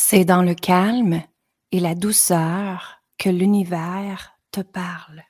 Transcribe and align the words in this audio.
C'est 0.00 0.24
dans 0.24 0.42
le 0.42 0.54
calme 0.54 1.22
et 1.72 1.80
la 1.80 1.96
douceur 1.96 3.02
que 3.18 3.28
l'univers 3.28 4.30
te 4.52 4.60
parle. 4.60 5.24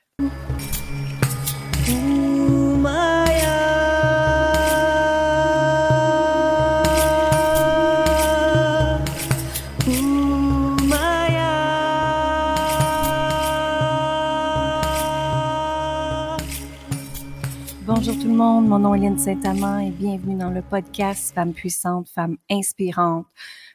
Bonjour 17.87 18.13
tout 18.19 18.27
le 18.27 18.35
monde, 18.35 18.67
mon 18.67 18.77
nom 18.77 18.93
est 18.93 18.99
Hélène 18.99 19.17
Saint-Amand 19.17 19.79
et 19.79 19.89
bienvenue 19.89 20.35
dans 20.35 20.51
le 20.51 20.61
podcast 20.61 21.33
Femmes 21.33 21.53
puissantes, 21.53 22.07
Femmes 22.07 22.37
inspirantes. 22.51 23.25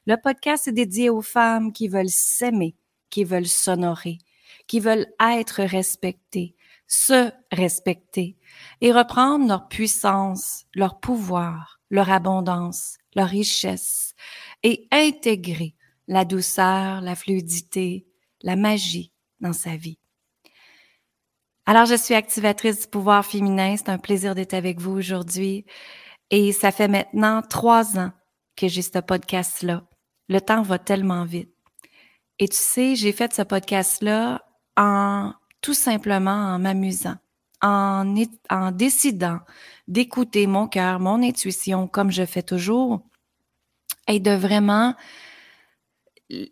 Le 0.07 0.17
podcast 0.17 0.69
est 0.69 0.73
dédié 0.73 1.09
aux 1.09 1.23
femmes 1.23 1.73
qui 1.73 1.89
veulent 1.89 2.11
s'aimer, 2.11 2.77
qui 3.09 3.25
veulent 3.25 3.47
s'honorer, 3.47 4.19
qui 4.67 4.79
veulent 4.79 5.07
être 5.19 5.63
respectées, 5.63 6.55
se 6.87 7.31
respecter 7.51 8.37
et 8.83 8.93
reprendre 8.93 9.49
leur 9.49 9.69
puissance, 9.69 10.67
leur 10.75 11.01
pouvoir, 11.01 11.81
leur 11.91 12.11
abondance, 12.11 12.99
leur 13.15 13.29
richesse 13.29 14.15
et 14.63 14.87
intégrer 14.91 15.75
la 16.07 16.27
douceur, 16.27 17.01
la 17.01 17.15
fluidité, 17.15 18.07
la 18.43 18.57
magie 18.57 19.11
dans 19.41 19.55
sa 19.55 19.77
vie. 19.77 19.99
Alors, 21.65 21.87
je 21.87 21.95
suis 21.95 22.15
activatrice 22.15 22.81
du 22.81 22.87
pouvoir 22.89 23.25
féminin. 23.25 23.77
C'est 23.79 23.89
un 23.89 23.97
plaisir 23.97 24.35
d'être 24.35 24.53
avec 24.53 24.81
vous 24.81 24.93
aujourd'hui. 24.93 25.65
Et 26.29 26.53
ça 26.53 26.73
fait 26.73 26.89
maintenant 26.89 27.41
trois 27.41 27.99
ans 27.99 28.13
que 28.55 28.69
j'ai 28.69 28.83
ce 28.83 28.99
podcast-là. 28.99 29.83
Le 30.29 30.41
temps 30.41 30.63
va 30.63 30.79
tellement 30.79 31.25
vite. 31.25 31.55
Et 32.39 32.49
tu 32.49 32.57
sais, 32.57 32.97
j'ai 32.97 33.13
fait 33.13 33.33
ce 33.33 33.43
podcast-là 33.43 34.43
en 34.77 35.33
tout 35.61 35.75
simplement 35.75 36.31
en 36.55 36.59
m'amusant, 36.59 37.17
en, 37.63 38.15
en 38.51 38.71
décidant 38.73 39.41
d'écouter 39.87 40.47
mon 40.47 40.67
cœur, 40.67 40.99
mon 41.01 41.23
intuition, 41.23 41.87
comme 41.87 42.11
je 42.11 42.27
fais 42.27 42.43
toujours, 42.43 43.03
et 44.09 44.21
de 44.21 44.33
vraiment 44.33 44.95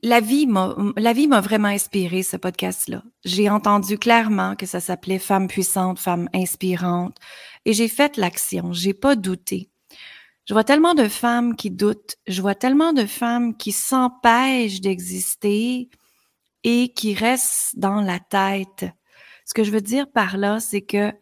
la 0.03 0.20
vie 0.20 0.47
m'a 0.47 1.41
vraiment 1.41 1.69
inspiré 1.69 2.23
ce 2.23 2.37
podcast 2.37 2.89
là. 2.89 3.03
J'ai 3.25 3.48
entendu 3.48 3.98
clairement 3.98 4.55
que 4.55 4.67
ça 4.67 4.81
s'appelait 4.81 5.19
femme 5.19 5.48
puissante, 5.48 5.98
femme 5.98 6.28
inspirante 6.34 7.17
et 7.65 7.73
j'ai 7.73 7.89
fait 7.89 8.17
l'action, 8.17 8.73
j'ai 8.73 8.95
pas 8.95 9.17
douté. 9.17 9.72
Je 10.45 10.55
vois 10.55 10.65
tellement 10.65 10.95
de 10.95 11.07
femmes 11.07 11.55
qui 11.55 11.71
doutent, 11.71 12.17
je 12.27 12.43
vois 12.43 12.57
tellement 12.57 12.93
de 12.93 13.07
femmes 13.07 13.57
qui 13.57 13.71
s'empêchent 13.71 14.81
d'exister 14.81 15.89
et 16.65 16.93
qui 16.93 17.15
restent 17.15 17.79
dans 17.79 18.01
la 18.01 18.19
tête. 18.19 18.87
Ce 19.45 19.55
que 19.55 19.62
je 19.62 19.71
veux 19.71 19.81
dire 19.81 20.11
par 20.11 20.37
là, 20.37 20.59
c'est 20.59 20.83
que 20.83 21.12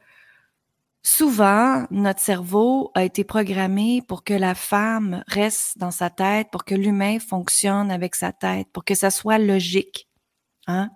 souvent, 1.02 1.86
notre 1.90 2.20
cerveau 2.20 2.90
a 2.94 3.04
été 3.04 3.24
programmé 3.24 4.02
pour 4.06 4.24
que 4.24 4.34
la 4.34 4.54
femme 4.54 5.22
reste 5.26 5.76
dans 5.78 5.90
sa 5.90 6.08
tête, 6.08 6.48
pour 6.50 6.64
que 6.64 6.74
l'humain 6.74 7.18
fonctionne 7.18 7.90
avec 7.90 8.14
sa 8.14 8.32
tête, 8.32 8.68
pour 8.72 8.84
que 8.84 8.94
ça 8.94 9.10
soit 9.10 9.38
logique. 9.38 10.08
Hein? 10.66 10.90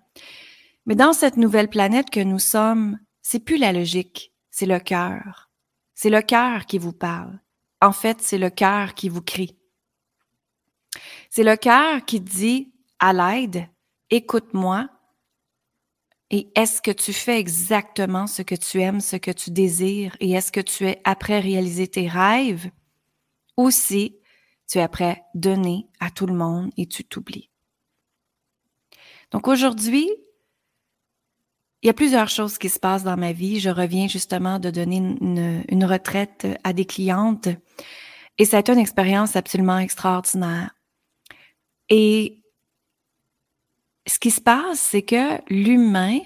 Mais 0.86 0.94
dans 0.94 1.12
cette 1.12 1.36
nouvelle 1.36 1.68
planète 1.68 2.10
que 2.10 2.20
nous 2.20 2.38
sommes, 2.38 2.98
c'est 3.22 3.40
plus 3.40 3.58
la 3.58 3.72
logique, 3.72 4.32
c'est 4.50 4.66
le 4.66 4.78
cœur. 4.78 5.50
C'est 5.94 6.10
le 6.10 6.22
cœur 6.22 6.66
qui 6.66 6.78
vous 6.78 6.92
parle. 6.92 7.38
En 7.84 7.92
fait, 7.92 8.22
c'est 8.22 8.38
le 8.38 8.48
cœur 8.48 8.94
qui 8.94 9.10
vous 9.10 9.20
crie. 9.20 9.58
C'est 11.28 11.44
le 11.44 11.54
cœur 11.54 12.02
qui 12.06 12.18
dit 12.18 12.72
à 12.98 13.12
l'aide, 13.12 13.68
écoute-moi, 14.08 14.88
et 16.30 16.50
est-ce 16.54 16.80
que 16.80 16.90
tu 16.90 17.12
fais 17.12 17.38
exactement 17.38 18.26
ce 18.26 18.40
que 18.40 18.54
tu 18.54 18.80
aimes, 18.80 19.02
ce 19.02 19.16
que 19.16 19.30
tu 19.30 19.50
désires? 19.50 20.16
Et 20.20 20.32
est-ce 20.32 20.50
que 20.50 20.62
tu 20.62 20.86
es 20.86 21.02
après 21.04 21.40
réaliser 21.40 21.86
tes 21.86 22.08
rêves? 22.08 22.70
Ou 23.58 23.70
si 23.70 24.18
tu 24.66 24.78
es 24.78 24.82
après 24.82 25.22
donner 25.34 25.86
à 26.00 26.10
tout 26.10 26.26
le 26.26 26.32
monde 26.32 26.70
et 26.78 26.86
tu 26.86 27.04
t'oublies? 27.04 27.50
Donc 29.30 29.46
aujourd'hui, 29.46 30.10
il 31.84 31.88
y 31.88 31.90
a 31.90 31.94
plusieurs 31.94 32.30
choses 32.30 32.56
qui 32.56 32.70
se 32.70 32.78
passent 32.78 33.04
dans 33.04 33.18
ma 33.18 33.32
vie. 33.32 33.60
Je 33.60 33.68
reviens 33.68 34.08
justement 34.08 34.58
de 34.58 34.70
donner 34.70 34.96
une, 34.96 35.84
retraite 35.84 36.46
à 36.64 36.72
des 36.72 36.86
clientes 36.86 37.48
et 38.38 38.46
ça 38.46 38.62
une 38.66 38.78
expérience 38.78 39.36
absolument 39.36 39.78
extraordinaire. 39.78 40.74
Et 41.90 42.42
ce 44.06 44.18
qui 44.18 44.30
se 44.30 44.40
passe, 44.40 44.80
c'est 44.80 45.02
que 45.02 45.42
l'humain 45.52 46.20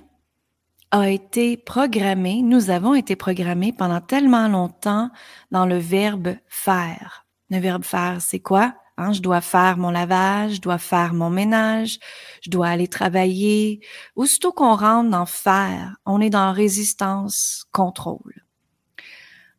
a 0.92 1.10
été 1.10 1.56
programmé, 1.56 2.40
nous 2.42 2.70
avons 2.70 2.94
été 2.94 3.16
programmés 3.16 3.72
pendant 3.72 4.00
tellement 4.00 4.46
longtemps 4.46 5.10
dans 5.50 5.66
le 5.66 5.76
verbe 5.76 6.36
faire. 6.46 7.26
Le 7.50 7.58
verbe 7.58 7.82
faire, 7.82 8.18
c'est 8.20 8.38
quoi? 8.38 8.74
Hein? 8.98 9.12
Je 9.12 9.22
dois 9.22 9.40
faire 9.40 9.78
mon 9.78 9.90
lavage, 9.90 10.56
je 10.56 10.60
dois 10.60 10.78
faire 10.78 11.14
mon 11.14 11.30
ménage, 11.30 11.98
je 12.42 12.50
dois 12.50 12.68
aller 12.68 12.88
travailler. 12.88 13.80
Aussitôt 14.16 14.52
qu'on 14.52 14.74
rentre 14.74 15.10
dans 15.10 15.24
faire, 15.24 15.96
on 16.04 16.20
est 16.20 16.30
dans 16.30 16.52
résistance, 16.52 17.64
contrôle. 17.72 18.44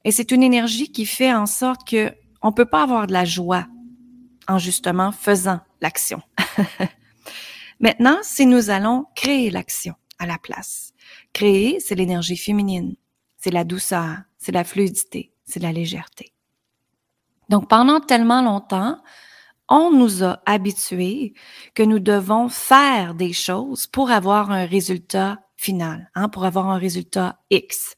Et 0.04 0.12
c'est 0.12 0.32
une 0.32 0.44
énergie 0.44 0.92
qui 0.92 1.06
fait 1.06 1.34
en 1.34 1.46
sorte 1.46 1.88
que 1.88 2.14
on 2.42 2.52
peut 2.52 2.66
pas 2.66 2.84
avoir 2.84 3.08
de 3.08 3.14
la 3.14 3.26
joie 3.26 3.66
en 4.48 4.58
justement 4.58 5.12
faisant 5.12 5.60
l'action. 5.82 6.22
Maintenant, 7.80 8.18
si 8.22 8.46
nous 8.46 8.70
allons 8.70 9.06
créer 9.16 9.50
l'action 9.50 9.96
à 10.20 10.26
la 10.26 10.38
place. 10.38 10.92
Créer, 11.34 11.80
c'est 11.80 11.96
l'énergie 11.96 12.38
féminine, 12.38 12.96
c'est 13.38 13.52
la 13.52 13.64
douceur, 13.64 14.18
c'est 14.38 14.52
la 14.52 14.64
fluidité, 14.64 15.32
c'est 15.46 15.62
la 15.62 15.72
légèreté. 15.72 16.34
Donc 17.50 17.68
pendant 17.68 18.00
tellement 18.00 18.42
longtemps, 18.42 19.02
on 19.70 19.92
nous 19.92 20.24
a 20.24 20.42
habitués 20.46 21.34
que 21.76 21.84
nous 21.84 22.00
devons 22.00 22.50
faire 22.50 23.14
des 23.14 23.34
choses 23.34 23.88
pour 23.88 24.12
avoir 24.12 24.52
un 24.52 24.66
résultat 24.66 25.40
final, 25.56 26.10
hein, 26.16 26.30
pour 26.30 26.46
avoir 26.46 26.70
un 26.70 26.78
résultat 26.78 27.40
X. 27.52 27.96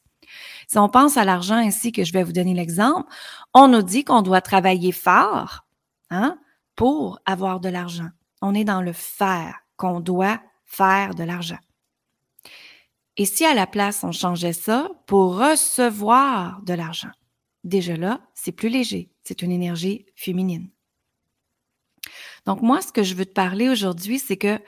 Si 0.68 0.78
on 0.78 0.88
pense 0.88 1.16
à 1.16 1.24
l'argent 1.24 1.56
ainsi 1.56 1.92
que 1.92 2.04
je 2.04 2.12
vais 2.12 2.22
vous 2.22 2.32
donner 2.32 2.54
l'exemple, 2.54 3.08
on 3.54 3.68
nous 3.68 3.82
dit 3.82 4.04
qu'on 4.04 4.22
doit 4.22 4.40
travailler 4.40 4.92
fort 4.92 5.64
hein, 6.10 6.38
pour 6.76 7.18
avoir 7.26 7.60
de 7.60 7.68
l'argent. 7.68 8.08
On 8.40 8.54
est 8.54 8.64
dans 8.64 8.82
le 8.82 8.92
faire 8.92 9.60
qu'on 9.76 10.00
doit 10.00 10.40
faire 10.64 11.14
de 11.14 11.24
l'argent. 11.24 11.58
Et 13.16 13.26
si 13.26 13.44
à 13.44 13.54
la 13.54 13.66
place, 13.66 14.04
on 14.04 14.12
changeait 14.12 14.54
ça 14.54 14.88
pour 15.06 15.36
recevoir 15.36 16.62
de 16.62 16.72
l'argent? 16.72 17.10
Déjà 17.62 17.96
là, 17.96 18.20
c'est 18.34 18.52
plus 18.52 18.70
léger. 18.70 19.10
C'est 19.22 19.42
une 19.42 19.52
énergie 19.52 20.06
féminine. 20.16 20.70
Donc 22.46 22.62
moi, 22.62 22.80
ce 22.80 22.92
que 22.92 23.02
je 23.02 23.14
veux 23.14 23.26
te 23.26 23.32
parler 23.32 23.68
aujourd'hui, 23.68 24.18
c'est 24.18 24.36
que 24.36 24.60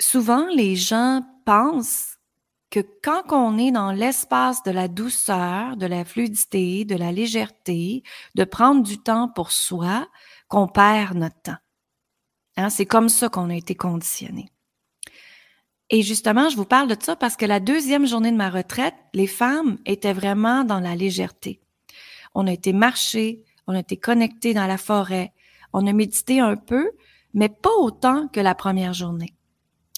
souvent 0.00 0.46
les 0.54 0.76
gens 0.76 1.22
pensent 1.44 2.18
que 2.70 2.80
quand 3.02 3.24
on 3.32 3.58
est 3.58 3.72
dans 3.72 3.90
l'espace 3.90 4.62
de 4.62 4.70
la 4.70 4.88
douceur, 4.88 5.76
de 5.76 5.86
la 5.86 6.04
fluidité, 6.04 6.84
de 6.84 6.94
la 6.94 7.10
légèreté, 7.10 8.02
de 8.36 8.44
prendre 8.44 8.82
du 8.82 8.98
temps 8.98 9.28
pour 9.28 9.50
soi, 9.50 10.08
qu'on 10.48 10.68
perd 10.68 11.16
notre 11.16 11.40
temps. 11.42 11.56
Hein, 12.56 12.70
c'est 12.70 12.86
comme 12.86 13.08
ça 13.08 13.28
qu'on 13.28 13.50
a 13.50 13.56
été 13.56 13.74
conditionné. 13.74 14.48
Et 15.90 16.02
justement, 16.02 16.48
je 16.48 16.56
vous 16.56 16.64
parle 16.64 16.88
de 16.88 16.96
ça 17.00 17.16
parce 17.16 17.36
que 17.36 17.46
la 17.46 17.58
deuxième 17.58 18.06
journée 18.06 18.30
de 18.30 18.36
ma 18.36 18.50
retraite, 18.50 18.94
les 19.12 19.26
femmes 19.26 19.78
étaient 19.86 20.12
vraiment 20.12 20.62
dans 20.62 20.78
la 20.78 20.94
légèreté. 20.94 21.60
On 22.34 22.46
a 22.46 22.52
été 22.52 22.72
marcher, 22.72 23.42
on 23.66 23.74
a 23.74 23.80
été 23.80 23.96
connectés 23.96 24.54
dans 24.54 24.68
la 24.68 24.78
forêt, 24.78 25.32
on 25.72 25.86
a 25.86 25.92
médité 25.92 26.40
un 26.40 26.56
peu, 26.56 26.90
mais 27.34 27.48
pas 27.48 27.74
autant 27.78 28.28
que 28.28 28.40
la 28.40 28.54
première 28.54 28.92
journée. 28.92 29.34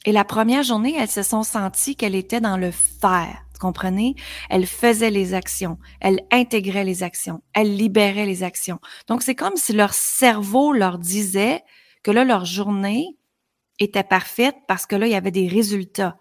Et 0.05 0.13
la 0.13 0.25
première 0.25 0.63
journée, 0.63 0.97
elles 0.99 1.11
se 1.11 1.23
sont 1.23 1.43
senties 1.43 1.97
qu'elles 1.97 2.17
étaient 2.17 2.41
dans 2.41 2.57
le 2.57 2.71
faire. 2.71 3.45
Vous 3.55 3.61
comprenez? 3.61 4.17
Elles 4.51 4.67
faisaient 4.67 5.11
les 5.11 5.35
actions. 5.35 5.79
Elles 6.01 6.21
intégraient 6.33 6.85
les 6.85 7.05
actions. 7.05 7.43
Elles 7.55 7.77
libéraient 7.77 8.27
les 8.27 8.43
actions. 8.43 8.81
Donc, 9.07 9.23
c'est 9.23 9.37
comme 9.37 9.57
si 9.57 9.73
leur 9.73 9.95
cerveau 9.95 10.73
leur 10.73 10.99
disait, 10.99 11.63
que 12.03 12.11
là, 12.11 12.25
leur 12.25 12.45
journée 12.45 13.17
était 13.79 14.03
parfaite 14.03 14.57
parce 14.67 14.87
que 14.87 14.97
là, 14.97 15.07
il 15.07 15.13
y 15.13 15.17
avait 15.17 15.31
des 15.31 15.47
résultats. 15.47 16.19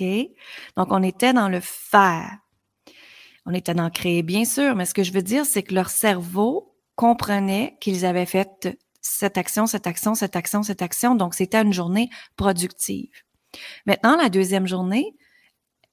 OK? 0.00 0.06
Donc, 0.76 0.92
on 0.92 1.02
était 1.02 1.32
dans 1.32 1.48
le 1.48 1.60
faire. 1.60 2.38
On 3.46 3.54
était 3.54 3.74
dans 3.74 3.90
créer, 3.90 4.22
bien 4.22 4.44
sûr, 4.44 4.76
mais 4.76 4.84
ce 4.84 4.94
que 4.94 5.02
je 5.02 5.12
veux 5.12 5.22
dire, 5.22 5.44
c'est 5.44 5.62
que 5.64 5.74
leur 5.74 5.90
cerveau 5.90 6.75
comprenait 6.96 7.76
qu'ils 7.80 8.04
avaient 8.04 8.26
fait 8.26 8.68
cette 9.00 9.38
action, 9.38 9.66
cette 9.66 9.86
action, 9.86 10.14
cette 10.14 10.36
action, 10.36 10.62
cette 10.62 10.82
action. 10.82 11.14
Donc, 11.14 11.34
c'était 11.34 11.62
une 11.62 11.72
journée 11.72 12.10
productive. 12.36 13.10
Maintenant, 13.86 14.16
la 14.16 14.28
deuxième 14.28 14.66
journée, 14.66 15.14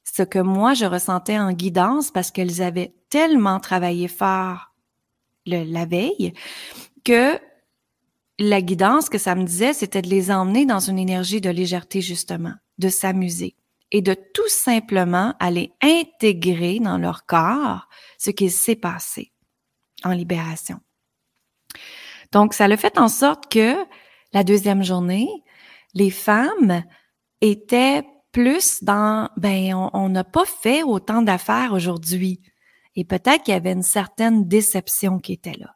ce 0.03 0.23
que 0.23 0.39
moi, 0.39 0.73
je 0.73 0.85
ressentais 0.85 1.37
en 1.37 1.51
guidance 1.51 2.11
parce 2.11 2.31
qu'elles 2.31 2.61
avaient 2.61 2.93
tellement 3.09 3.59
travaillé 3.59 4.07
fort 4.07 4.73
la 5.45 5.85
veille 5.85 6.33
que 7.03 7.37
la 8.39 8.61
guidance 8.61 9.09
que 9.09 9.17
ça 9.17 9.35
me 9.35 9.43
disait, 9.43 9.73
c'était 9.73 10.01
de 10.01 10.09
les 10.09 10.31
emmener 10.31 10.65
dans 10.65 10.79
une 10.79 10.97
énergie 10.97 11.41
de 11.41 11.49
légèreté, 11.49 12.01
justement, 12.01 12.53
de 12.77 12.89
s'amuser 12.89 13.55
et 13.91 14.01
de 14.01 14.15
tout 14.33 14.49
simplement 14.49 15.35
aller 15.39 15.71
intégrer 15.81 16.79
dans 16.79 16.97
leur 16.97 17.25
corps 17.25 17.87
ce 18.17 18.31
qu'il 18.31 18.51
s'est 18.51 18.75
passé 18.75 19.31
en 20.03 20.11
libération. 20.11 20.79
Donc, 22.33 22.55
ça 22.55 22.67
le 22.67 22.75
fait 22.75 22.97
en 22.97 23.07
sorte 23.07 23.49
que 23.49 23.75
la 24.33 24.43
deuxième 24.43 24.83
journée, 24.83 25.29
les 25.93 26.09
femmes 26.09 26.83
étaient 27.41 28.03
plus 28.31 28.83
dans, 28.83 29.29
ben, 29.37 29.89
on 29.93 30.09
n'a 30.09 30.23
pas 30.23 30.45
fait 30.45 30.81
autant 30.81 31.21
d'affaires 31.21 31.73
aujourd'hui. 31.73 32.41
Et 32.95 33.05
peut-être 33.05 33.43
qu'il 33.43 33.53
y 33.53 33.57
avait 33.57 33.73
une 33.73 33.83
certaine 33.83 34.47
déception 34.47 35.19
qui 35.19 35.33
était 35.33 35.53
là. 35.53 35.75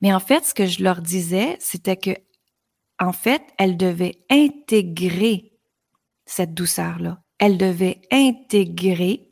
Mais 0.00 0.14
en 0.14 0.20
fait, 0.20 0.46
ce 0.46 0.54
que 0.54 0.66
je 0.66 0.82
leur 0.82 1.02
disais, 1.02 1.56
c'était 1.60 1.98
que, 1.98 2.12
en 2.98 3.12
fait, 3.12 3.42
elles 3.58 3.76
devaient 3.76 4.18
intégrer 4.30 5.52
cette 6.24 6.54
douceur-là. 6.54 7.22
Elles 7.38 7.58
devaient 7.58 8.00
intégrer 8.10 9.28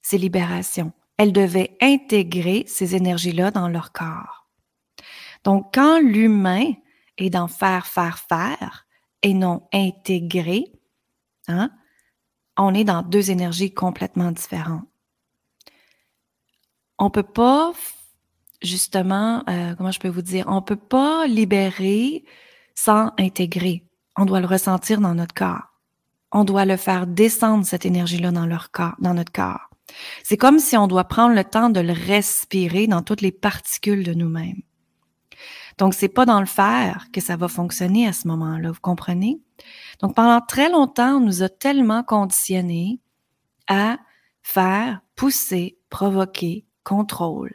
ces 0.00 0.16
libérations. 0.16 0.92
Elles 1.18 1.32
devaient 1.32 1.76
intégrer 1.82 2.64
ces 2.66 2.96
énergies-là 2.96 3.50
dans 3.50 3.68
leur 3.68 3.92
corps. 3.92 4.41
Donc, 5.44 5.74
quand 5.74 6.00
l'humain 6.00 6.72
est 7.18 7.30
dans 7.30 7.48
faire, 7.48 7.86
faire, 7.86 8.18
faire 8.18 8.86
et 9.22 9.34
non 9.34 9.68
intégrer, 9.72 10.72
hein, 11.48 11.70
on 12.56 12.74
est 12.74 12.84
dans 12.84 13.02
deux 13.02 13.30
énergies 13.30 13.72
complètement 13.72 14.32
différentes. 14.32 14.84
On 16.98 17.10
peut 17.10 17.22
pas, 17.22 17.72
justement, 18.62 19.42
euh, 19.48 19.74
comment 19.74 19.90
je 19.90 19.98
peux 19.98 20.08
vous 20.08 20.22
dire, 20.22 20.44
on 20.48 20.62
peut 20.62 20.76
pas 20.76 21.26
libérer 21.26 22.24
sans 22.74 23.12
intégrer. 23.18 23.84
On 24.16 24.24
doit 24.24 24.40
le 24.40 24.46
ressentir 24.46 25.00
dans 25.00 25.14
notre 25.14 25.34
corps. 25.34 25.80
On 26.30 26.44
doit 26.44 26.64
le 26.64 26.76
faire 26.76 27.06
descendre 27.06 27.66
cette 27.66 27.84
énergie-là 27.84 28.30
dans 28.30 28.46
dans 28.46 29.14
notre 29.14 29.32
corps. 29.32 29.68
C'est 30.22 30.36
comme 30.36 30.58
si 30.58 30.76
on 30.76 30.86
doit 30.86 31.04
prendre 31.04 31.34
le 31.34 31.44
temps 31.44 31.70
de 31.70 31.80
le 31.80 31.92
respirer 31.92 32.86
dans 32.86 33.02
toutes 33.02 33.20
les 33.20 33.32
particules 33.32 34.04
de 34.04 34.14
nous-mêmes. 34.14 34.62
Donc, 35.78 35.94
c'est 35.94 36.08
pas 36.08 36.26
dans 36.26 36.40
le 36.40 36.46
faire 36.46 37.06
que 37.12 37.20
ça 37.20 37.36
va 37.36 37.48
fonctionner 37.48 38.06
à 38.06 38.12
ce 38.12 38.28
moment-là, 38.28 38.70
vous 38.70 38.80
comprenez? 38.80 39.40
Donc, 40.00 40.14
pendant 40.14 40.40
très 40.40 40.70
longtemps, 40.70 41.16
on 41.16 41.20
nous 41.20 41.42
a 41.42 41.48
tellement 41.48 42.02
conditionnés 42.02 43.00
à 43.68 43.98
faire, 44.42 45.00
pousser, 45.16 45.78
provoquer, 45.88 46.66
contrôle. 46.84 47.54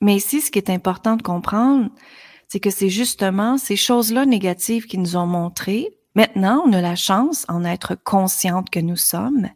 Mais 0.00 0.16
ici, 0.16 0.40
ce 0.40 0.50
qui 0.50 0.58
est 0.58 0.70
important 0.70 1.16
de 1.16 1.22
comprendre, 1.22 1.90
c'est 2.48 2.60
que 2.60 2.70
c'est 2.70 2.90
justement 2.90 3.58
ces 3.58 3.76
choses-là 3.76 4.26
négatives 4.26 4.86
qui 4.86 4.98
nous 4.98 5.16
ont 5.16 5.26
montré. 5.26 5.88
Maintenant, 6.14 6.62
on 6.66 6.72
a 6.72 6.80
la 6.80 6.96
chance, 6.96 7.46
en 7.48 7.64
être 7.64 7.94
consciente 7.94 8.70
que 8.70 8.80
nous 8.80 8.96
sommes, 8.96 9.48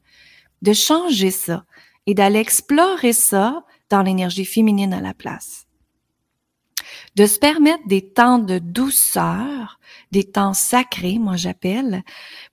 de 0.62 0.72
changer 0.72 1.30
ça 1.30 1.64
et 2.06 2.14
d'aller 2.14 2.38
explorer 2.38 3.12
ça 3.12 3.64
dans 3.90 4.02
l'énergie 4.02 4.44
féminine 4.44 4.94
à 4.94 5.00
la 5.00 5.14
place 5.14 5.65
de 7.16 7.26
se 7.26 7.38
permettre 7.38 7.86
des 7.88 8.12
temps 8.12 8.38
de 8.38 8.58
douceur, 8.58 9.80
des 10.12 10.24
temps 10.24 10.54
sacrés, 10.54 11.18
moi 11.18 11.36
j'appelle, 11.36 12.04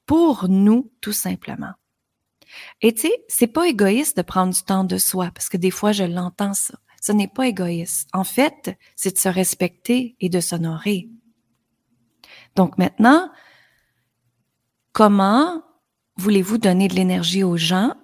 pour 0.05 0.47
nous 0.47 0.91
tout 1.01 1.11
simplement. 1.11 1.73
Et 2.81 2.93
tu 2.93 3.01
sais, 3.01 3.25
c'est 3.27 3.47
pas 3.47 3.67
égoïste 3.67 4.17
de 4.17 4.21
prendre 4.21 4.53
du 4.53 4.63
temps 4.63 4.85
de 4.85 4.97
soi, 4.97 5.31
parce 5.33 5.49
que 5.49 5.57
des 5.57 5.71
fois 5.71 5.91
je 5.91 6.03
l'entends 6.03 6.53
ça. 6.53 6.75
Ce 7.01 7.11
n'est 7.11 7.27
pas 7.27 7.47
égoïste. 7.47 8.07
En 8.13 8.23
fait, 8.23 8.77
c'est 8.95 9.13
de 9.13 9.19
se 9.19 9.27
respecter 9.27 10.15
et 10.21 10.29
de 10.29 10.39
s'honorer. 10.39 11.09
Donc 12.55 12.77
maintenant, 12.77 13.29
comment 14.93 15.61
voulez-vous 16.15 16.57
donner 16.57 16.87
de 16.87 16.95
l'énergie 16.95 17.43
aux 17.43 17.57
gens 17.57 17.95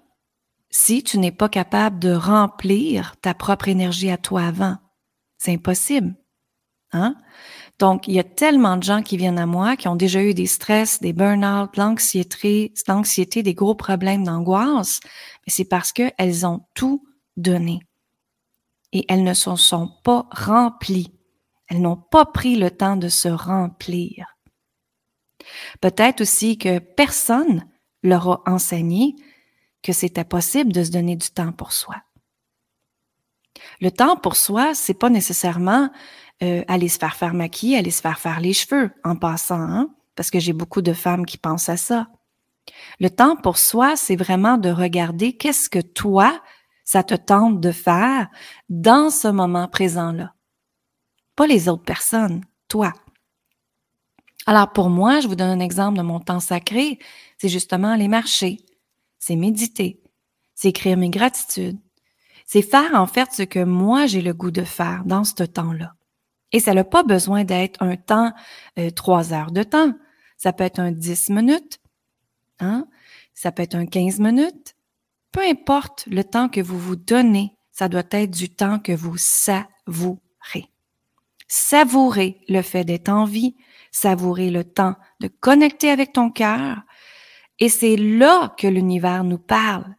si 0.70 1.04
tu 1.04 1.18
n'es 1.18 1.32
pas 1.32 1.48
capable 1.48 2.00
de 2.00 2.12
remplir 2.12 3.16
ta 3.22 3.34
propre 3.34 3.70
énergie 3.70 4.12
à 4.12 4.18
toi 4.18 4.44
avant? 4.44 4.78
C'est 5.38 5.54
impossible. 5.54 6.19
Hein? 6.92 7.16
Donc, 7.78 8.08
il 8.08 8.14
y 8.14 8.20
a 8.20 8.24
tellement 8.24 8.78
de 8.78 8.84
gens 8.84 9.02
qui 9.02 9.16
viennent 9.16 9.40
à 9.40 9.46
moi 9.46 9.78
qui 9.78 9.88
ont 9.88 9.96
déjà 9.96 10.22
eu 10.22 10.34
des 10.34 10.48
stress, 10.48 11.00
des 11.00 11.14
burn-out, 11.14 11.78
l'anxiété, 11.78 12.74
l'anxiété, 12.88 13.44
des 13.44 13.54
gros 13.54 13.76
problèmes 13.76 14.26
d'angoisse, 14.26 15.00
mais 15.06 15.54
c'est 15.54 15.66
parce 15.66 15.94
qu'elles 15.94 16.46
ont 16.46 16.62
tout 16.74 17.06
donné 17.38 17.80
et 18.92 19.06
elles 19.08 19.24
ne 19.24 19.34
se 19.34 19.56
sont 19.56 19.90
pas 20.04 20.28
remplies. 20.32 21.14
Elles 21.68 21.82
n'ont 21.82 21.98
pas 21.98 22.26
pris 22.26 22.56
le 22.56 22.72
temps 22.72 22.98
de 22.98 23.10
se 23.10 23.28
remplir. 23.28 24.36
Peut-être 25.82 26.22
aussi 26.22 26.58
que 26.58 26.80
personne 26.80 27.66
leur 28.04 28.30
a 28.30 28.42
enseigné 28.48 29.16
que 29.82 29.94
c'était 29.94 30.24
possible 30.24 30.74
de 30.74 30.84
se 30.84 30.92
donner 30.92 31.16
du 31.16 31.30
temps 31.30 31.52
pour 31.52 31.72
soi. 31.72 31.96
Le 33.82 33.92
temps 33.92 34.18
pour 34.18 34.36
soi, 34.36 34.74
c'est 34.74 34.94
pas 34.94 35.10
nécessairement 35.10 35.90
euh, 36.42 36.64
aller 36.68 36.88
se 36.88 36.98
faire 36.98 37.16
faire 37.16 37.34
maquiller, 37.34 37.78
aller 37.78 37.92
se 37.92 38.02
faire 38.02 38.20
faire 38.20 38.40
les 38.40 38.54
cheveux 38.54 38.92
en 39.04 39.16
passant, 39.16 39.60
hein? 39.60 39.90
parce 40.16 40.32
que 40.32 40.40
j'ai 40.40 40.54
beaucoup 40.54 40.82
de 40.82 40.94
femmes 40.94 41.26
qui 41.26 41.38
pensent 41.38 41.70
à 41.70 41.78
ça. 41.78 42.08
Le 43.00 43.10
temps 43.10 43.36
pour 43.36 43.58
soi, 43.58 43.96
c'est 43.96 44.16
vraiment 44.16 44.58
de 44.58 44.70
regarder 44.70 45.34
qu'est-ce 45.34 45.70
que 45.70 45.80
toi, 45.80 46.42
ça 46.86 47.04
te 47.04 47.16
tente 47.16 47.60
de 47.60 47.72
faire 47.72 48.30
dans 48.70 49.10
ce 49.10 49.28
moment 49.28 49.68
présent-là. 49.68 50.34
Pas 51.36 51.48
les 51.48 51.70
autres 51.70 51.84
personnes, 51.84 52.44
toi. 52.68 52.94
Alors 54.46 54.72
pour 54.72 54.90
moi, 54.90 55.20
je 55.20 55.28
vous 55.28 55.36
donne 55.36 55.62
un 55.62 55.64
exemple 55.64 55.98
de 55.98 56.04
mon 56.04 56.20
temps 56.20 56.40
sacré, 56.40 57.00
c'est 57.38 57.50
justement 57.50 57.92
aller 57.92 58.08
marcher, 58.08 58.58
c'est 59.20 59.36
méditer, 59.36 60.02
c'est 60.56 60.70
écrire 60.70 60.98
mes 60.98 61.10
gratitudes, 61.10 61.80
c'est 62.46 62.62
faire 62.62 62.96
en 62.96 63.06
fait 63.06 63.32
ce 63.32 63.44
que 63.44 63.64
moi 63.64 64.08
j'ai 64.08 64.22
le 64.22 64.34
goût 64.34 64.52
de 64.52 64.64
faire 64.64 65.04
dans 65.06 65.24
ce 65.24 65.44
temps-là. 65.44 65.94
Et 66.51 66.60
ça 66.60 66.74
n'a 66.74 66.84
pas 66.84 67.04
besoin 67.04 67.44
d'être 67.44 67.81
un 67.81 67.96
temps, 67.96 68.34
euh, 68.78 68.90
trois 68.90 69.34
heures 69.34 69.51
de 69.51 69.63
temps. 69.63 69.94
Ça 70.38 70.54
peut 70.54 70.63
être 70.63 70.80
un 70.80 70.92
dix 70.92 71.30
minutes, 71.30 71.80
hein? 72.60 72.88
ça 73.34 73.51
peut 73.51 73.63
être 73.63 73.75
un 73.75 73.86
quinze 73.86 74.19
minutes. 74.19 74.75
Peu 75.31 75.42
importe 75.42 76.06
le 76.07 76.24
temps 76.24 76.50
que 76.50 76.62
vous 76.62 76.80
vous 76.80 76.96
donnez, 76.96 77.54
ça 77.72 77.88
doit 77.88 78.04
être 78.12 78.31
du 78.31 78.50
temps 78.50 78.80
que 78.80 78.92
vous 78.92 79.18
savourez. 79.18 80.69
Savourer 81.48 82.42
le 82.48 82.62
fait 82.62 82.84
d'être 82.84 83.10
en 83.10 83.25
vie, 83.25 83.56
savourer 83.92 84.50
le 84.50 84.64
temps 84.64 84.95
de 85.19 85.28
connecter 85.28 85.90
avec 85.90 86.14
ton 86.14 86.31
cœur. 86.31 86.81
Et 87.59 87.69
c'est 87.69 87.95
là 87.95 88.54
que 88.57 88.68
l'univers 88.68 89.24
nous 89.24 89.38
parle. 89.38 89.95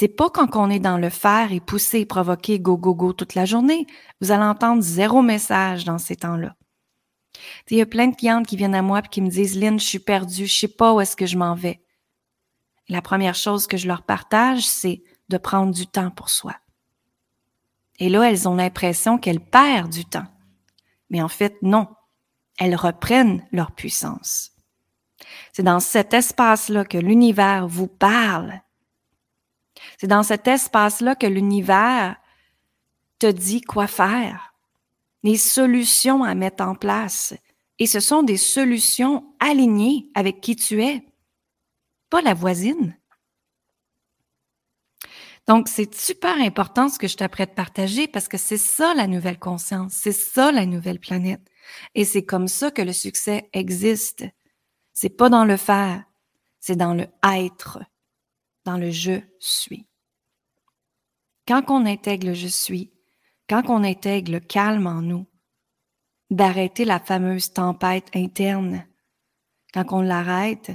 C'est 0.00 0.08
pas 0.08 0.30
quand 0.30 0.56
on 0.56 0.70
est 0.70 0.80
dans 0.80 0.96
le 0.96 1.10
faire 1.10 1.52
et 1.52 1.60
pousser, 1.60 2.06
provoquer, 2.06 2.58
go, 2.58 2.78
go, 2.78 2.94
go 2.94 3.12
toute 3.12 3.34
la 3.34 3.44
journée. 3.44 3.86
Vous 4.22 4.30
allez 4.30 4.44
entendre 4.44 4.80
zéro 4.80 5.20
message 5.20 5.84
dans 5.84 5.98
ces 5.98 6.16
temps-là. 6.16 6.56
Il 7.68 7.76
y 7.76 7.82
a 7.82 7.86
plein 7.86 8.06
de 8.06 8.16
clientes 8.16 8.46
qui 8.46 8.56
viennent 8.56 8.74
à 8.74 8.80
moi 8.80 9.00
et 9.00 9.08
qui 9.08 9.20
me 9.20 9.28
disent, 9.28 9.58
Lynn, 9.58 9.78
je 9.78 9.84
suis 9.84 9.98
perdue, 9.98 10.46
je 10.46 10.58
sais 10.58 10.68
pas 10.68 10.94
où 10.94 11.02
est-ce 11.02 11.16
que 11.16 11.26
je 11.26 11.36
m'en 11.36 11.54
vais. 11.54 11.82
La 12.88 13.02
première 13.02 13.34
chose 13.34 13.66
que 13.66 13.76
je 13.76 13.88
leur 13.88 14.02
partage, 14.02 14.66
c'est 14.66 15.02
de 15.28 15.36
prendre 15.36 15.74
du 15.74 15.86
temps 15.86 16.10
pour 16.10 16.30
soi. 16.30 16.54
Et 17.98 18.08
là, 18.08 18.22
elles 18.22 18.48
ont 18.48 18.54
l'impression 18.54 19.18
qu'elles 19.18 19.44
perdent 19.44 19.92
du 19.92 20.06
temps. 20.06 20.28
Mais 21.10 21.20
en 21.20 21.28
fait, 21.28 21.58
non. 21.60 21.88
Elles 22.58 22.74
reprennent 22.74 23.46
leur 23.52 23.72
puissance. 23.72 24.52
C'est 25.52 25.62
dans 25.62 25.78
cet 25.78 26.14
espace-là 26.14 26.86
que 26.86 26.96
l'univers 26.96 27.68
vous 27.68 27.86
parle 27.86 28.62
c'est 29.98 30.06
dans 30.06 30.22
cet 30.22 30.48
espace-là 30.48 31.14
que 31.14 31.26
l'univers 31.26 32.16
te 33.18 33.26
dit 33.26 33.60
quoi 33.60 33.86
faire, 33.86 34.54
les 35.22 35.36
solutions 35.36 36.24
à 36.24 36.34
mettre 36.34 36.64
en 36.64 36.74
place. 36.74 37.34
Et 37.78 37.86
ce 37.86 38.00
sont 38.00 38.22
des 38.22 38.36
solutions 38.36 39.34
alignées 39.40 40.10
avec 40.14 40.40
qui 40.40 40.56
tu 40.56 40.82
es, 40.82 41.04
pas 42.08 42.22
la 42.22 42.34
voisine. 42.34 42.96
Donc, 45.46 45.68
c'est 45.68 45.94
super 45.94 46.36
important 46.36 46.88
ce 46.88 46.98
que 46.98 47.08
je 47.08 47.16
t'apprête 47.16 47.50
de 47.50 47.54
partager 47.54 48.06
parce 48.06 48.28
que 48.28 48.38
c'est 48.38 48.58
ça 48.58 48.94
la 48.94 49.06
nouvelle 49.06 49.38
conscience, 49.38 49.92
c'est 49.94 50.12
ça 50.12 50.52
la 50.52 50.66
nouvelle 50.66 51.00
planète. 51.00 51.40
Et 51.94 52.04
c'est 52.04 52.24
comme 52.24 52.48
ça 52.48 52.70
que 52.70 52.82
le 52.82 52.92
succès 52.92 53.48
existe. 53.52 54.24
C'est 54.92 55.08
pas 55.08 55.28
dans 55.28 55.44
le 55.44 55.56
faire, 55.56 56.04
c'est 56.60 56.76
dans 56.76 56.94
le 56.94 57.06
être, 57.24 57.80
dans 58.64 58.76
le 58.76 58.90
je 58.90 59.20
suis. 59.38 59.86
Quand 61.46 61.64
on 61.68 61.86
intègre 61.86 62.28
le 62.28 62.34
je 62.34 62.46
suis, 62.46 62.92
quand 63.48 63.62
on 63.68 63.82
intègre 63.82 64.32
le 64.32 64.40
calme 64.40 64.86
en 64.86 65.02
nous, 65.02 65.26
d'arrêter 66.30 66.84
la 66.84 67.00
fameuse 67.00 67.52
tempête 67.52 68.08
interne, 68.14 68.86
quand 69.74 69.86
on 69.92 70.02
l'arrête, 70.02 70.72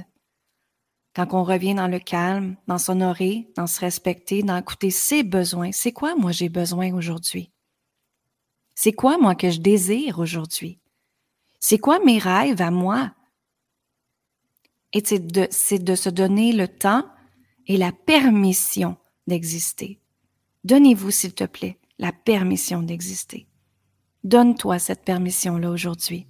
quand 1.14 1.32
on 1.32 1.44
revient 1.44 1.74
dans 1.74 1.88
le 1.88 1.98
calme, 1.98 2.56
dans 2.66 2.78
s'honorer, 2.78 3.50
dans 3.56 3.66
se 3.66 3.80
respecter, 3.80 4.42
dans 4.42 4.56
écouter 4.56 4.90
ses 4.90 5.22
besoins. 5.22 5.72
C'est 5.72 5.92
quoi 5.92 6.14
moi 6.14 6.32
j'ai 6.32 6.50
besoin 6.50 6.92
aujourd'hui? 6.92 7.50
C'est 8.76 8.92
quoi, 8.92 9.16
moi, 9.16 9.34
que 9.34 9.50
je 9.50 9.58
désire 9.58 10.18
aujourd'hui? 10.18 10.78
C'est 11.58 11.78
quoi 11.78 11.98
mes 12.04 12.18
rêves 12.18 12.60
à 12.60 12.70
moi? 12.70 13.12
Et 14.92 15.02
c'est 15.02 15.18
de, 15.18 15.48
de 15.78 15.94
se 15.94 16.10
donner 16.10 16.52
le 16.52 16.68
temps 16.68 17.10
et 17.66 17.76
la 17.76 17.92
permission 17.92 18.96
d'exister. 19.26 20.00
Donnez-vous, 20.64 21.10
s'il 21.10 21.34
te 21.34 21.44
plaît, 21.44 21.78
la 21.98 22.12
permission 22.12 22.82
d'exister. 22.82 23.46
Donne-toi 24.24 24.78
cette 24.78 25.04
permission-là 25.04 25.70
aujourd'hui. 25.70 26.26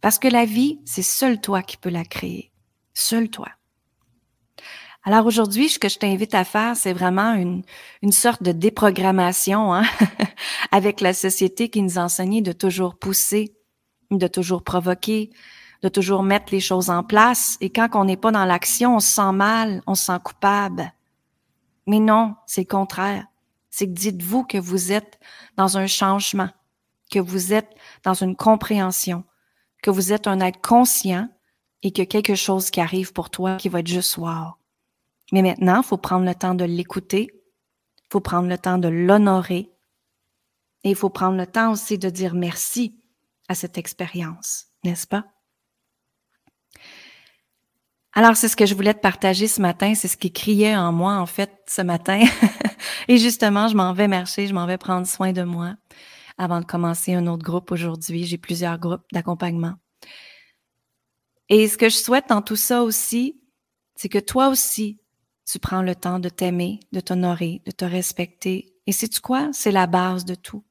Parce 0.00 0.18
que 0.18 0.28
la 0.28 0.44
vie, 0.44 0.80
c'est 0.84 1.02
seul 1.02 1.40
toi 1.40 1.62
qui 1.62 1.76
peux 1.76 1.90
la 1.90 2.04
créer. 2.04 2.50
Seul 2.94 3.28
toi. 3.28 3.48
Alors 5.02 5.26
aujourd'hui, 5.26 5.68
ce 5.68 5.78
que 5.78 5.88
je 5.88 5.98
t'invite 5.98 6.34
à 6.34 6.44
faire, 6.44 6.76
c'est 6.76 6.92
vraiment 6.92 7.32
une, 7.32 7.62
une 8.02 8.12
sorte 8.12 8.42
de 8.42 8.52
déprogrammation 8.52 9.72
hein? 9.72 9.84
avec 10.72 11.00
la 11.00 11.14
société 11.14 11.70
qui 11.70 11.82
nous 11.82 11.98
enseignait 11.98 12.42
de 12.42 12.52
toujours 12.52 12.98
pousser, 12.98 13.54
de 14.10 14.26
toujours 14.26 14.62
provoquer, 14.62 15.30
de 15.82 15.88
toujours 15.88 16.22
mettre 16.22 16.52
les 16.52 16.60
choses 16.60 16.90
en 16.90 17.02
place. 17.02 17.56
Et 17.60 17.70
quand 17.70 17.88
on 17.94 18.04
n'est 18.04 18.16
pas 18.16 18.32
dans 18.32 18.44
l'action, 18.44 18.96
on 18.96 19.00
se 19.00 19.12
sent 19.12 19.32
mal, 19.32 19.82
on 19.86 19.94
se 19.94 20.06
sent 20.06 20.18
coupable. 20.22 20.92
Mais 21.86 21.98
non, 21.98 22.36
c'est 22.46 22.62
le 22.62 22.66
contraire. 22.66 23.26
C'est 23.70 23.86
que 23.86 23.92
dites-vous 23.92 24.44
que 24.44 24.58
vous 24.58 24.92
êtes 24.92 25.18
dans 25.56 25.78
un 25.78 25.86
changement, 25.86 26.50
que 27.10 27.18
vous 27.18 27.52
êtes 27.52 27.70
dans 28.04 28.14
une 28.14 28.36
compréhension, 28.36 29.24
que 29.82 29.90
vous 29.90 30.12
êtes 30.12 30.26
un 30.26 30.40
être 30.40 30.60
conscient 30.60 31.28
et 31.82 31.92
que 31.92 32.02
quelque 32.02 32.34
chose 32.34 32.70
qui 32.70 32.80
arrive 32.80 33.12
pour 33.12 33.30
toi 33.30 33.56
qui 33.56 33.68
va 33.68 33.80
être 33.80 33.86
juste 33.86 34.16
wow. 34.18 34.54
Mais 35.32 35.42
maintenant, 35.42 35.80
il 35.82 35.86
faut 35.86 35.96
prendre 35.96 36.26
le 36.26 36.34
temps 36.34 36.54
de 36.54 36.64
l'écouter, 36.64 37.28
il 37.32 38.08
faut 38.10 38.20
prendre 38.20 38.48
le 38.48 38.58
temps 38.58 38.78
de 38.78 38.88
l'honorer 38.88 39.70
et 40.82 40.90
il 40.90 40.96
faut 40.96 41.10
prendre 41.10 41.36
le 41.36 41.46
temps 41.46 41.72
aussi 41.72 41.98
de 41.98 42.10
dire 42.10 42.34
merci 42.34 43.00
à 43.48 43.54
cette 43.54 43.78
expérience, 43.78 44.66
n'est-ce 44.84 45.06
pas? 45.06 45.24
Alors, 48.20 48.36
c'est 48.36 48.48
ce 48.48 48.56
que 48.56 48.66
je 48.66 48.74
voulais 48.74 48.92
te 48.92 49.00
partager 49.00 49.48
ce 49.48 49.62
matin, 49.62 49.94
c'est 49.94 50.06
ce 50.06 50.18
qui 50.18 50.30
criait 50.30 50.76
en 50.76 50.92
moi, 50.92 51.14
en 51.14 51.24
fait, 51.24 51.50
ce 51.66 51.80
matin. 51.80 52.22
et 53.08 53.16
justement, 53.16 53.66
je 53.66 53.74
m'en 53.74 53.94
vais 53.94 54.08
marcher, 54.08 54.46
je 54.46 54.52
m'en 54.52 54.66
vais 54.66 54.76
prendre 54.76 55.06
soin 55.06 55.32
de 55.32 55.40
moi 55.40 55.74
avant 56.36 56.60
de 56.60 56.66
commencer 56.66 57.14
un 57.14 57.26
autre 57.26 57.42
groupe 57.42 57.72
aujourd'hui. 57.72 58.26
J'ai 58.26 58.36
plusieurs 58.36 58.76
groupes 58.78 59.06
d'accompagnement. 59.10 59.72
Et 61.48 61.66
ce 61.66 61.78
que 61.78 61.88
je 61.88 61.96
souhaite 61.96 62.28
dans 62.28 62.42
tout 62.42 62.56
ça 62.56 62.82
aussi, 62.82 63.40
c'est 63.96 64.10
que 64.10 64.18
toi 64.18 64.48
aussi, 64.48 65.00
tu 65.50 65.58
prends 65.58 65.80
le 65.80 65.94
temps 65.94 66.18
de 66.18 66.28
t'aimer, 66.28 66.78
de 66.92 67.00
t'honorer, 67.00 67.62
de 67.64 67.70
te 67.70 67.86
respecter. 67.86 68.76
Et 68.86 68.92
sais-tu 68.92 69.22
quoi? 69.22 69.48
C'est 69.54 69.72
la 69.72 69.86
base 69.86 70.26
de 70.26 70.34
tout. 70.34 70.62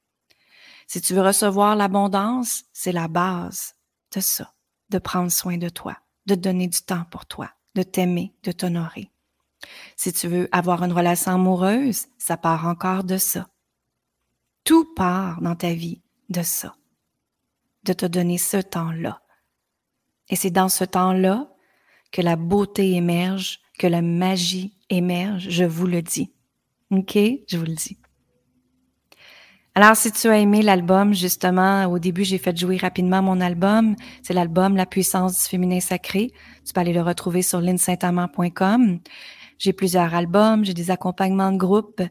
Si 0.85 1.01
tu 1.01 1.15
veux 1.15 1.23
recevoir 1.23 1.75
l'abondance, 1.75 2.65
c'est 2.73 2.91
la 2.91 3.07
base 3.07 3.73
de 4.15 4.19
ça, 4.19 4.53
de 4.91 4.99
prendre 4.99 5.31
soin 5.31 5.57
de 5.57 5.69
toi 5.69 5.97
de 6.35 6.41
donner 6.41 6.67
du 6.67 6.81
temps 6.81 7.05
pour 7.09 7.25
toi, 7.25 7.49
de 7.75 7.83
t'aimer, 7.83 8.33
de 8.43 8.51
t'honorer. 8.51 9.09
Si 9.95 10.13
tu 10.13 10.27
veux 10.27 10.47
avoir 10.51 10.83
une 10.83 10.93
relation 10.93 11.33
amoureuse, 11.33 12.05
ça 12.17 12.37
part 12.37 12.67
encore 12.67 13.03
de 13.03 13.17
ça. 13.17 13.49
Tout 14.63 14.93
part 14.93 15.41
dans 15.41 15.55
ta 15.55 15.73
vie 15.73 16.01
de 16.29 16.43
ça, 16.43 16.75
de 17.83 17.93
te 17.93 18.05
donner 18.05 18.37
ce 18.37 18.57
temps-là. 18.57 19.21
Et 20.29 20.35
c'est 20.35 20.51
dans 20.51 20.69
ce 20.69 20.83
temps-là 20.83 21.51
que 22.11 22.21
la 22.21 22.35
beauté 22.35 22.93
émerge, 22.93 23.59
que 23.77 23.87
la 23.87 24.01
magie 24.01 24.77
émerge, 24.89 25.49
je 25.49 25.63
vous 25.63 25.87
le 25.87 26.01
dis. 26.01 26.33
OK? 26.91 27.17
Je 27.47 27.57
vous 27.57 27.65
le 27.65 27.75
dis. 27.75 27.98
Alors, 29.75 29.95
si 29.95 30.11
tu 30.11 30.27
as 30.27 30.37
aimé 30.39 30.61
l'album, 30.61 31.13
justement, 31.13 31.85
au 31.85 31.99
début, 31.99 32.23
j'ai 32.23 32.37
fait 32.37 32.57
jouer 32.57 32.77
rapidement 32.77 33.21
mon 33.21 33.39
album. 33.39 33.95
C'est 34.23 34.33
l'album 34.33 34.75
La 34.75 34.85
puissance 34.85 35.43
du 35.43 35.49
féminin 35.49 35.79
sacré. 35.79 36.31
Tu 36.65 36.73
peux 36.73 36.81
aller 36.81 36.93
le 36.93 37.01
retrouver 37.01 37.41
sur 37.41 37.61
linsaintamant.com. 37.61 38.99
J'ai 39.57 39.73
plusieurs 39.73 40.13
albums, 40.13 40.65
j'ai 40.65 40.73
des 40.73 40.89
accompagnements 40.89 41.51
de 41.51 41.57
groupe, 41.57 42.01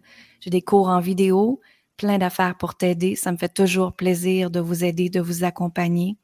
j'ai 0.41 0.51
des 0.51 0.63
cours 0.63 0.89
en 0.89 1.01
vidéo, 1.01 1.61
plein 1.97 2.19
d'affaires 2.19 2.57
pour 2.57 2.75
t'aider. 2.75 3.17
Ça 3.17 3.33
me 3.33 3.39
fait 3.39 3.53
toujours 3.53 3.95
plaisir 3.95 4.51
de 4.51 4.61
vous 4.61 4.85
aider, 4.85 5.09
de 5.09 5.21
vous 5.21 5.45
accompagner 5.45 6.17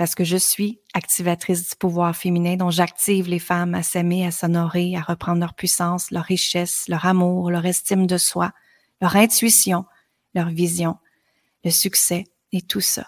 parce 0.00 0.14
que 0.14 0.24
je 0.24 0.38
suis 0.38 0.80
activatrice 0.94 1.68
du 1.68 1.76
pouvoir 1.76 2.16
féminin 2.16 2.56
dont 2.56 2.70
j'active 2.70 3.28
les 3.28 3.38
femmes 3.38 3.74
à 3.74 3.82
s'aimer, 3.82 4.26
à 4.26 4.30
s'honorer, 4.30 4.96
à 4.96 5.02
reprendre 5.02 5.40
leur 5.40 5.52
puissance, 5.52 6.10
leur 6.10 6.24
richesse, 6.24 6.86
leur 6.88 7.04
amour, 7.04 7.50
leur 7.50 7.66
estime 7.66 8.06
de 8.06 8.16
soi, 8.16 8.52
leur 9.02 9.14
intuition, 9.16 9.84
leur 10.34 10.48
vision, 10.48 10.96
le 11.64 11.70
succès 11.70 12.24
et 12.52 12.62
tout 12.62 12.80
ça. 12.80 13.06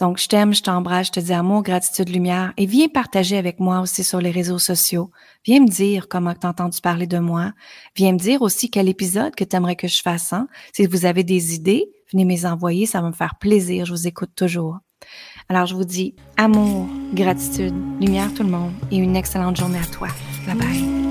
Donc, 0.00 0.18
je 0.18 0.26
t'aime, 0.26 0.52
je 0.52 0.62
t'embrasse, 0.62 1.06
je 1.08 1.12
te 1.12 1.20
dis 1.20 1.32
amour, 1.32 1.62
gratitude, 1.62 2.08
lumière 2.08 2.52
et 2.56 2.66
viens 2.66 2.88
partager 2.88 3.36
avec 3.36 3.60
moi 3.60 3.80
aussi 3.80 4.02
sur 4.02 4.20
les 4.20 4.32
réseaux 4.32 4.58
sociaux. 4.58 5.12
Viens 5.44 5.60
me 5.60 5.68
dire 5.68 6.08
comment 6.08 6.34
tu 6.34 6.44
as 6.44 6.50
entendu 6.50 6.80
parler 6.80 7.06
de 7.06 7.18
moi. 7.18 7.52
Viens 7.94 8.12
me 8.12 8.18
dire 8.18 8.42
aussi 8.42 8.68
quel 8.68 8.88
épisode 8.88 9.36
que 9.36 9.44
tu 9.44 9.54
aimerais 9.54 9.76
que 9.76 9.86
je 9.86 10.02
fasse. 10.02 10.32
Hein? 10.32 10.48
Si 10.72 10.86
vous 10.86 11.06
avez 11.06 11.22
des 11.22 11.54
idées, 11.54 11.88
venez 12.12 12.24
me 12.24 12.46
envoyer, 12.46 12.86
ça 12.86 13.00
va 13.00 13.10
me 13.10 13.14
faire 13.14 13.36
plaisir. 13.38 13.84
Je 13.84 13.92
vous 13.92 14.08
écoute 14.08 14.30
toujours. 14.34 14.78
Alors, 15.48 15.66
je 15.66 15.76
vous 15.76 15.84
dis 15.84 16.16
amour, 16.36 16.88
gratitude, 17.14 17.74
lumière 18.00 18.34
tout 18.34 18.42
le 18.42 18.50
monde 18.50 18.72
et 18.90 18.96
une 18.96 19.14
excellente 19.14 19.56
journée 19.56 19.78
à 19.78 19.86
toi. 19.86 20.08
Bye 20.46 20.56
bye. 20.56 21.01